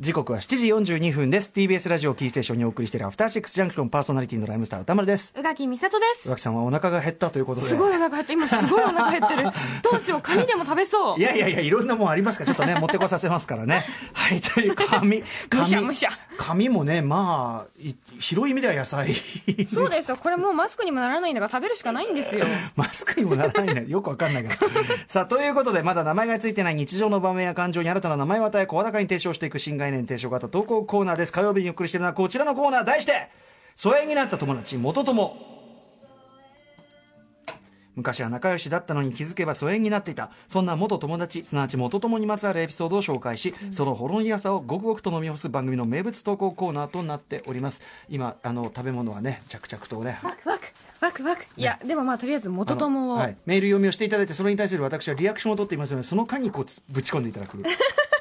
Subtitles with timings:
[0.00, 1.52] 時刻は7時42分です。
[1.54, 5.32] TBS ラジオキーステーションにお送りしているアフターシックスジャンクションパーソナリティのライムスター歌丸です。
[5.38, 6.28] 宇垣美里です。
[6.28, 7.68] 宇垣さんはお腹が減ったということで。
[7.68, 9.50] すごいお腹減って今すごいお腹減ってる。
[9.88, 11.18] どうしよう紙でも食べそう。
[11.18, 13.84] いやいやいやいろんなもんありますからちょっとね持ってこさせますからね。
[14.12, 19.14] はいという紙紙むしゃむしゃ紙もねまあい広い意味では野菜。
[19.68, 20.16] そうですよ。
[20.16, 22.46] これもうマスクにもならないんだから食べるしかないんですよ。
[22.74, 23.84] マスクにもならないね。
[23.86, 24.00] よ。
[24.02, 24.66] くわかんないけど。
[25.06, 31.32] さあ、ということで、まだ名前がついてない日常の場面や感情に新たな名前を与え、声高に提唱していく新概念提唱型投稿コーナーです。
[31.32, 33.28] 火曜日にお送りしているのはこちらのコーナー、題して、
[33.74, 35.36] 疎遠になった友達、元友。
[37.96, 40.30] 昔は仲良しだったのに気づけば疎遠になっていた。
[40.48, 47.82] そんな元友達、すなわち元友にまつわるエピソードを紹介し、そのほろ苦さをごくごくと飲み干す番組の名物投稿コーナーとなっております。
[48.08, 50.66] 今、あの、食べ物はね、着々とね、ワクワク
[51.00, 57.56] ワクワクいやでもまあとりあえず元友を、はい、メール読みをしていただいてそれに対する私はリアクションを取っていますのでその間にこうつぶち込んでいただく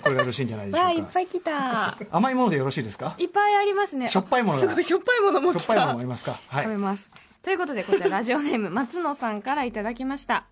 [0.09, 1.97] これがよろしいんじゃないでしょわあいうっかぱい来た。
[2.11, 3.15] 甘いものでよろしいですか？
[3.17, 4.07] いっぱいありますね。
[4.07, 6.39] しょっぱいものすごいしょっぱいものも来しょっぱいものたもありますか？
[6.47, 6.63] はい。
[6.63, 7.11] 食べます。
[7.41, 10.45] ということでこちらラジオネーム松野さんからいただきました。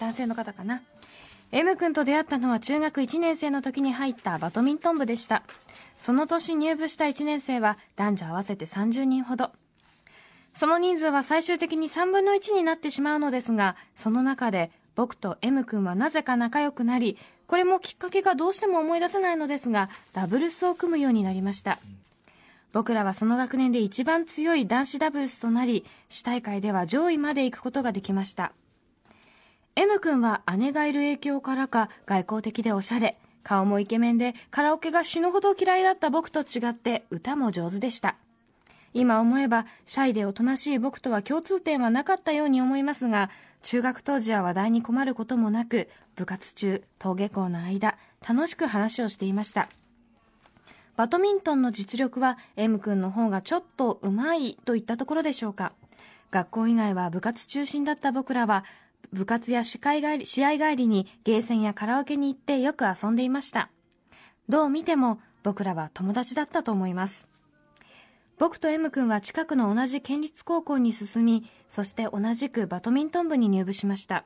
[0.00, 0.82] 男性の方かな
[1.50, 5.42] ？M 君と出会ったのは中学1年生の時に入ったバドミントン部でした。
[5.96, 9.50] その年入部した1年生は男女合わせて30人ほど。
[10.54, 21.78] その人数は最終的に3分の1になってしまうのですがその中で僕と M 君はなぜか仲良くなりこれもきっかけがどうしても思い出せないのですがダブルスを組むようになりました
[22.72, 28.52] 僕らはその学年で一番強い男子ダブルスとなり、市大会では上位まで行くことができました。
[29.74, 38.16] M 君は姉がいる影響からか外交的でおしゃれ、顔もイケメンでカラオケが死ぬほど嫌いだった僕と違って歌も上手でした。
[38.92, 43.30] 今思えばシャイでおとなしい僕とは共通点はなかったように思いますが、
[43.62, 49.68] 中学当時は話題に困ることもなく、部活中、登下校の間、楽しく話をしていました。
[50.96, 55.72] バドミントンの実力は M 君の方がちょっと上手いといったところでしょうか。
[56.30, 58.64] 学校以外は部活中心だった僕らは、
[59.12, 63.70] 部活や試合帰り試合帰りにゲーセンやカラオケに行ってよく遊んでいました。
[64.48, 67.27] どう見ても僕らは友達だったと思います。
[68.38, 74.24] 僕と M 君は近くの同じ県立高校に進み、そして同じくバドミントン部に入部しました。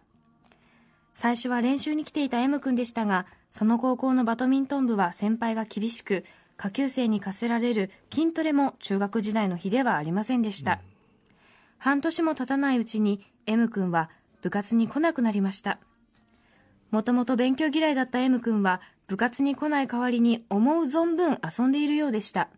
[1.14, 6.24] 最初は練習に来ていた M 君でしたが、その高校のバドミントン部は先輩が厳しく、
[6.58, 10.80] 下級生に課せられる筋トレも中学時代の比ではありませんでした。
[11.78, 14.10] 半年も経たないうちに M 君は
[14.42, 15.78] 部活に来なくなりました。
[16.90, 22.48] もともと勉強嫌いだった M 君は部活に来ない代わりに思う存分遊んでいるようでした。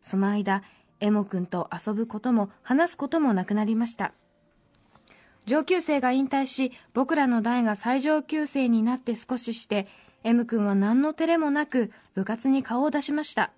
[0.00, 0.62] その間、
[1.02, 4.12] M 君と遊ぶことも話すこともなくなりました。
[5.46, 9.88] 上級生が引退し、僕らの代が最上級生になって少しして、
[10.22, 13.50] M 君は何の照れもなく部活に顔を出しました。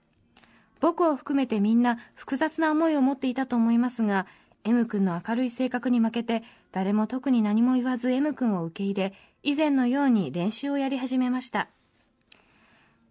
[0.81, 4.27] 僕を含めてみんな複雑な思いを持っていたと思いますが、
[4.65, 9.13] M 君の明るい性格に負けて、誰も特に何も言わず M 君を受け入れ、
[9.43, 11.69] 以前のように練習をやり始めました。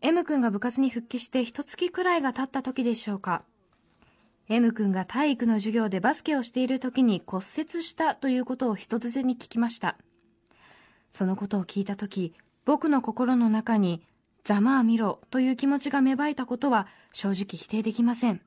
[0.02, 3.44] M 君が部活に復帰して一月くらいが経った時でしょうか。
[4.50, 9.96] M 君が体育の授業でバスケをしている時に骨折したということを人づてに聞きました。
[11.14, 12.34] そのことを聞いた時、
[12.66, 14.06] 僕の心の中に、
[14.44, 18.42] ざまあ見ろという気持ちが芽生えたことは正直否定できません。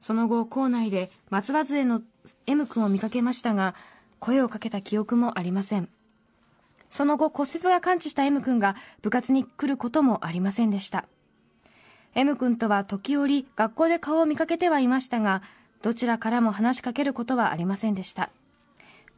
[0.00, 2.02] その後、校内で松葉杖の
[2.46, 3.74] M 君を見かけましたが、
[4.20, 5.88] 声をかけた記憶もありません。
[6.90, 11.06] その後、骨折が完治した M 君が部活に来ることもありませんでした。
[12.16, 15.42] M 君とは時折学校で顔を見かけてはいましたが、
[15.82, 18.30] どちらからも話しかけることはありませんでした。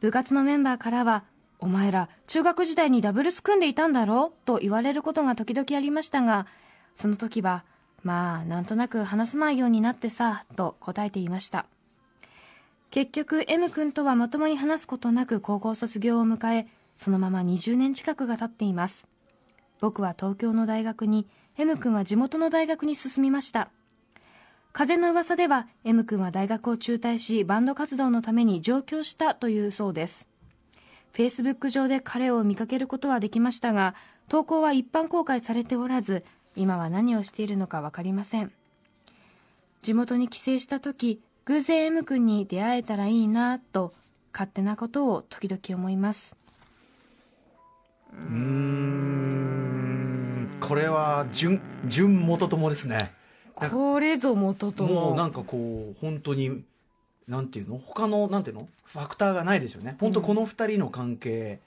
[0.01, 1.23] 部活のメンバーからは、
[1.59, 6.45] お前ら中学時代にダブルス組んでいたんだろうと言われることが時々ありましたが、
[6.93, 7.63] その時は、
[8.03, 11.67] まあ、なんとなく話さないようになってさ、と答えていました。
[12.91, 16.67] 結局、M 君とはまともに話すことなく高校卒業を迎え、
[16.97, 19.07] そのまま20年近くが経っています。
[19.79, 21.27] 僕は東京の大学に、
[21.59, 23.69] M 君は地元の大学に進みました。
[24.71, 30.29] 風の噂では M 君は大学を中退しバンド活動のために上京したというそうです。
[31.13, 33.93] Facebook 上で彼を見かけることはできましたが、
[34.29, 36.23] 投稿は一般公開されておらず、
[36.55, 38.53] 今は何をしているのかわかりません。
[39.81, 43.93] 地元に帰省した時、偶然 M 君に出会えたらいいなと、
[44.31, 46.37] 勝手なことを時々思います。
[48.13, 48.89] うーん
[50.69, 53.11] これは純純元友ですね。
[53.55, 56.63] これぞ元ともうなんかこう本当に
[57.27, 57.79] なんていうの？
[57.79, 58.69] 他のなんていうの？
[58.85, 59.97] ファクターがないですよね。
[59.99, 61.59] 本当この二人の関係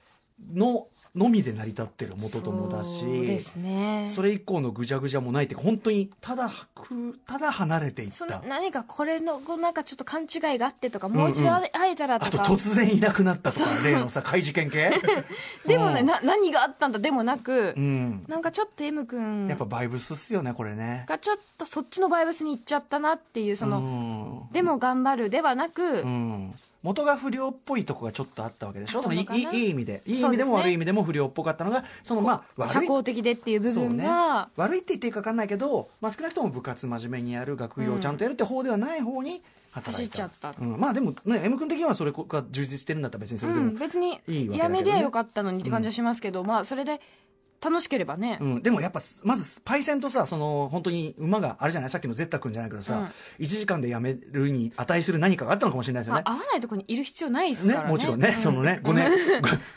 [0.54, 4.10] ののみで成り立ってる元友だしそうですね。
[4.14, 8.42] それ以降のぐじゃぐじゃもないって本当にただくただ離れていった。
[8.48, 14.90] 何かこれのこうなんかちょっと勘違いがあってとかもう一度会えたらとあとか、突然いなくなったとか例のさ怪事件系？
[15.66, 16.06] でもね、うん。
[16.06, 18.24] な何があったんだでもなく、うん。
[18.26, 19.48] なんかちょっと M 君。
[19.48, 21.04] やっぱバイブスっすよねこれね。
[21.06, 29.02] がちょっとそっちのバイブスに行っちゃったなっていうその、のでも頑張るではなく、うん、元が不良っぽいとこがちょっとあったわけでしょ？
[29.02, 30.02] そのいいいいい意味で。
[30.04, 31.84] いい意味でも悪い意味でも不良っぽかったのが。
[32.02, 32.72] そのまあ悪い。
[32.72, 34.04] 社交的でっていう部分そうね。
[34.04, 40.54] が、悪いって言っていいか分かんないけど、まあ、少なくとも部活真面目にやる学業をちゃんとやるって方ではない方に働いた、走っちゃった。
[40.60, 44.58] うん、まあでもね M 君的にはそれが充実してるんだったら別にそれでも、うん、別にいいわけだけどね。
[44.58, 47.00] やめりゃよかったのにって感じはしますけど、まあそれで
[47.62, 57.92] 楽しければね、うん、でもやっぱまずパイセンとさその本当に馬があれじゃないさっきのゼッタ君じゃないけどさ、1時間でやめるに値する何かがあったのかもしれないですよねまあ、合わないところにいる必要ないですねからね。
[57.92, 59.10] もちろんね、うそのね5年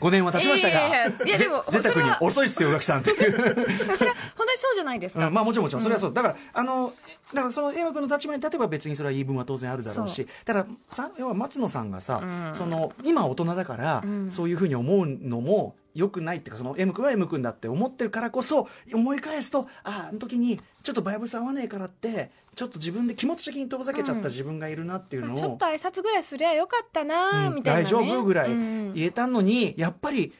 [0.00, 0.88] 5年は経ちましたが。
[0.88, 3.32] いやいやでもゼゼッタ君に遅いっすよ宇垣さんっていう。
[3.96, 6.92] それは本当にそうじゃないですか、うん、まあもちろんもちろんそれはそう、だからあの
[7.32, 12.54] だからその A 君の立場に立てば別にそれは言い分は当然あるだろうしだからさ要は松野さんがさ、うん。
[12.54, 14.30] その今大人だから、うん。
[14.30, 28.94] そういうふうに思うのもよくないっていうかその M 君は M 君だって思ってるからこそ思い返すとあああの時にちょっとバイブス合わねえからってちょっと自分で気持ち的に遠ざけちゃった自分がいるなっていうのを、ちょっと挨拶ぐらいすりゃよかったな、うんみたいな、ね、大丈夫ぐらいうん。
[28.94, 30.32] 言えたのに、やっぱり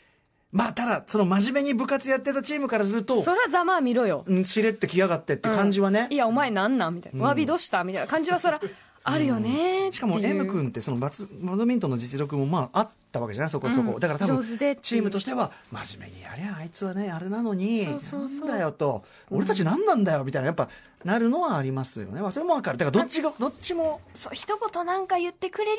[0.51, 7.31] まあただその真面目に部活やってたチームからするとそりゃざまあ見ろよ、うんしれってきやがってっていう感じはね、いやお前なんなんみたいな、うん。
[7.33, 8.61] 詫びどうしたみたいな感じはそりゃ
[9.05, 13.51] あるよね、しかも M 君ってそのバツバドミントンの実力もまああったわけじゃない？
[13.51, 14.01] そこそこ、うん。
[14.01, 14.45] だから多分
[14.83, 19.05] チームとしては真面目にやりゃあいつはねあれなのになんだよと。
[19.31, 20.69] 俺たち何なんだよみたいなやっぱ
[21.05, 22.79] なるのはありますよね、まあ、それもわかる。
[22.79, 24.01] だからどっちがどっちも。
[24.15, 25.79] そう一言なんか言ってくれり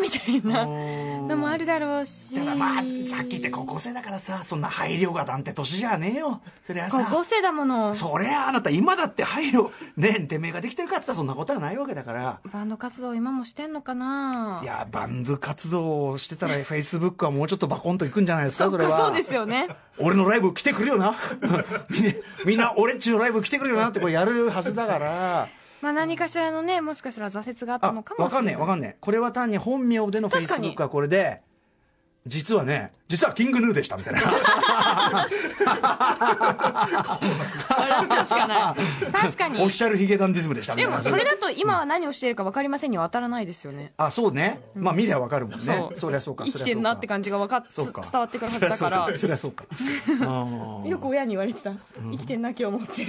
[0.00, 0.66] ゃなみたいな。
[1.28, 2.34] のもあるだろうし。
[2.34, 6.40] だからまあさっき言って高校生だからさそんな配慮がなんて年じゃねえよ。
[6.64, 7.04] そりゃさ。
[7.08, 7.94] 高校生だもの。
[7.94, 18.98] そりゃあなた今だって配慮ねてめえができてるかってそんなことはないわけだからバンド活動今もしてんのかないやバンド活動をしてたらフェイスブックはもうちょっとバコンといくんじゃないですかそそれは。
[18.98, 19.68] そうですよね。
[19.98, 21.14] 俺のライブ来てくるよな。
[21.88, 22.12] みんな
[22.44, 25.48] みんな俺っちのライブ来てくるよなってこれやるはずだから。
[25.80, 28.54] まあ何かしらのねもしかしたら挫折があったあのかもわかんしれない。
[28.54, 28.96] ねえわかんねえ。
[29.00, 31.42] これは単に本名でのフェイスブックはこれで
[32.26, 34.20] 実はね実はキングヌーでしたみたいな。
[37.68, 39.12] 笑ってほしかない。
[39.12, 40.96] 確かオフィにシャルヒゲダンディズムでしたみたいな。
[41.02, 43.92] でもそれだと今は何をしているか分かりませんには当たらないですよね。
[43.98, 44.60] あそうね。
[44.74, 45.64] まあ見りゃわかるもんね。
[45.64, 45.98] そう。
[45.98, 49.18] そりゃそうか生きてんなって感じが分かっ伝わってくるはずだから。
[49.18, 49.66] そりゃそうか。
[50.86, 51.72] よく親に言われてた。
[52.10, 53.04] 生きてんな今日もって。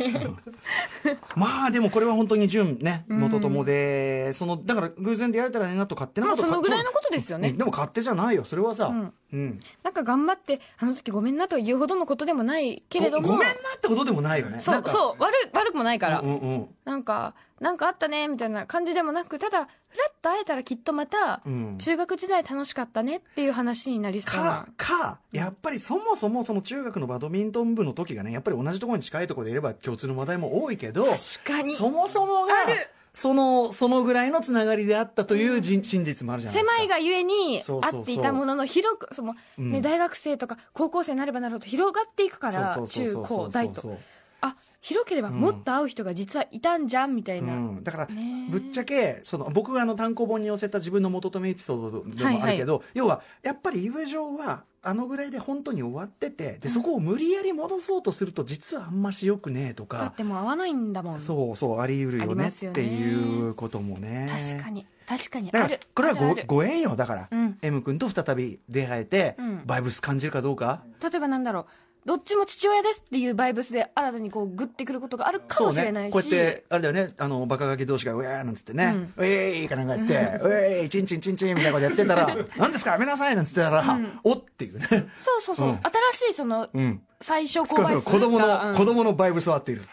[1.36, 7.50] まあでもこれは本当に純ね元友で、そのだから偶然出会えたらねなと勝手なまあことそのぐらいのことですよね。
[7.50, 7.58] うん。
[7.58, 8.44] でも勝手じゃないよ。
[8.44, 8.94] それはさ、
[9.34, 9.40] うん。
[9.40, 13.28] うんなんか頑張ってあの時ごめんなと言うほどのことでもないけれども。
[13.28, 14.60] ごごめんなってことでもないよね。
[14.60, 16.76] そうそう悪い悪くもないから、うんうんうん。
[16.86, 21.78] なんかなんかあったねみたいな感じでもなくただふらっと会えたらきっとまた、うん。
[21.78, 24.68] 中学時代楽しかったねっていう話になりそうな。
[24.78, 31.74] かかやっぱりそもそもその中学のバドミントン部の時がねやっぱり同じところに近いところでいれば共通の話題も多いけど確かに。
[31.74, 32.76] そもそもがある
[33.16, 35.84] そのそのぐらいのつながりであったというじん。
[35.84, 36.76] 真実もあるじゃないですか。
[36.76, 38.02] 狭いがゆえにそうそうそう。
[38.02, 43.98] 会っていたものの広くその、うんね、大学生とか高校生になればなるほど広がっていくから中高大と。
[44.42, 48.08] あ広ければもっと会う人が実はいたんじゃんみたいな、うん、だから、
[48.52, 61.22] ぶっちゃけその僕があの単行本に寄せた自分の元留エピソードでもあるけど、要はやっぱり友情はあのぐらいで本当に終わっててでそこを無理やり戻そうとすると実はあんましよくねえとだかってもう会わないんだもん。
[61.22, 62.48] そうそうあり得るあよね。
[62.50, 64.28] っていうこともね。
[64.30, 65.52] 確かに確かに。
[65.52, 65.80] だからある。
[65.94, 66.96] これはご縁よ。
[66.96, 67.58] だから、うん。
[67.62, 69.62] M 君と再び出会えて、うん。
[69.66, 70.84] バイブス感じるかどうか。
[71.02, 71.66] 例えばなんだろう
[72.06, 77.14] どっちも父親ですっていうバイブスで新たにこうグッてくることがあるかもしれないし、ね、こうやってあれだよね。
[77.18, 78.86] あのバカガキ同士が「うえー」なんつってね。
[78.86, 84.88] うん「うえーい」かなんかやって「うえーいチンチンチンチン」みたいなことやってたら「何ですかやめなさい」なんつってたら「おっ」っていうね
[85.20, 85.80] そうそうそう、うん
[86.16, 89.84] 新しいそのうん最小公倍数子供の、がうん子供のバイブスは合っている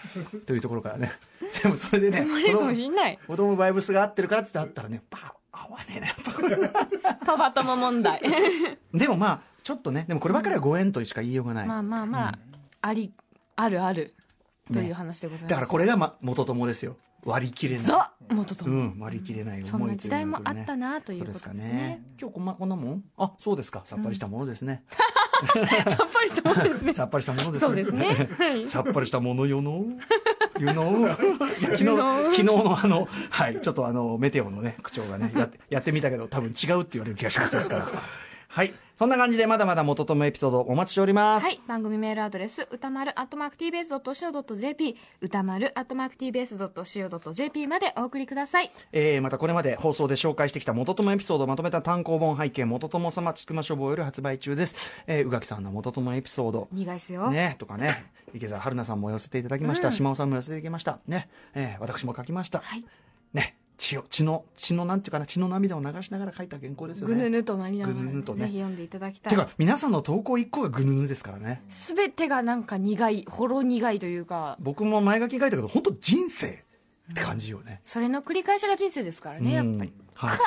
[0.46, 1.12] というところからね
[1.62, 6.56] でもそれでね子供しんない子供バイブスが合ってるからっつってあったらねパ合わねえなやっぱこれ
[7.24, 8.20] パパ友問題
[8.92, 12.38] でもまあちょっとねでもこればっかりはご縁としか言いようがない、まあまあまあ、
[12.80, 13.12] あり
[13.56, 14.14] あるある
[14.72, 16.96] という話でございます、だからこれが、ま、元友ですよ。
[17.24, 17.86] 割り切れない。
[17.86, 21.72] ザ元友、うん、割り切れない思いそんな時代もあったなというそうことですね。
[21.72, 22.02] ね。
[22.20, 23.04] 今日こんなこんなもん？
[23.16, 23.82] あそうですか。
[23.84, 26.94] さっぱりしたものですね、さっぱりしたもんですね。
[26.94, 28.28] さっぱりしたものですそうですね。
[28.38, 28.68] はい。
[28.68, 29.62] さっぱりしたものよ。
[29.62, 29.84] の
[30.58, 30.74] 昨日
[31.76, 33.60] 昨日のあのはい。
[33.60, 37.86] ちょっとあのメテオのね口調がねややってみたけど多分違うって言われる気がしますから
[38.54, 38.74] はい。
[38.96, 41.46] そんな感じで、まだまだ元友エピソードお待ちしております。
[41.46, 41.58] はい。
[41.66, 48.70] 番組メールアドレス、歌丸、アットマーク tbs.co.jp、歌丸、アットマーク tbs.co.jp までお送りください。
[48.92, 54.76] えーまたこれまで放送で紹介してきた元友エピソードをまとめた単行本背景元友様ちくま書房より発売中です。
[55.06, 56.68] えー、宇垣さんの元友エピソード。
[56.72, 57.30] 苦いっすよ。
[57.30, 58.04] ね、とかね、
[58.34, 60.98] 池澤春菜さんも寄せていただきました、島尾さんも寄せていただきました。
[61.06, 62.58] ね、えー私も書きました。
[62.58, 62.84] はい。
[63.32, 67.14] ね、血を、血の、血のなんていうかな、血の涙を流しながら書いた原稿ですよね。
[67.16, 69.32] ぐぬぬとなりながら、ねぜひ読んでいただきたい。
[69.32, 71.62] てか、皆さんの投稿一個がぐぬぬですからね。
[71.68, 77.80] すべてがなんか苦い、ほろ苦いというか、僕も前書き書いたけど、本当人生って感じよね。
[77.84, 79.92] それの繰り返しが人生ですからね、やっぱり。
[80.14, 80.38] はい、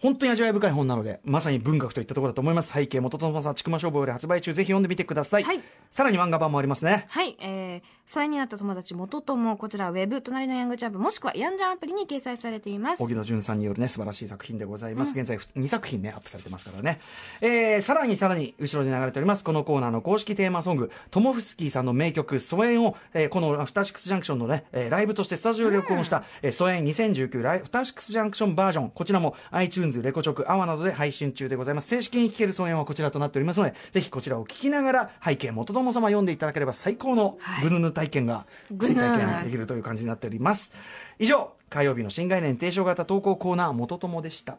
[0.00, 5.60] 本当に味わい深い本なのでまさに文学といったところだと思います背景元友さんちくま書房より発売中ぜひ読んでみてください、はい
[5.94, 7.06] さらに漫画版もありますね。
[7.08, 13.00] はい、えー、疎遠になった友達元友、こちらウェブ、隣のヤングチャンプ、もしくはヤンジャンアプリに掲載されています。
[13.00, 16.98] 荻野淳さんによるね素晴らしい作品でございます、現在2作品ねアップされてますからね、
[17.40, 31.86] えー、さらにさらに後ろに流れておりますこのコーナーの公式テーマソングトモフスキーさんの名曲「疎遠を」えーこのアフターシックスジャンクションのね、えーライブとしてスタジオで録音した「えー疎遠2019ライアフターシックスジャンクションバージョン」こちらも iTunes レコチョクアワなどで配信中でございます。
[31.86, 38.46] 正式に聴ける疎遠はこちらとなっておりますのでぜひこちらを聴きながら背景元友様読んでいただければ最高のグヌヌ体験が、
[38.78, 40.72] 追体験できるという感じになっております。
[41.18, 44.58] 以上火曜日の新概念提唱型投稿コーナー元友でした。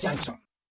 [0.00, 0.43] Junction.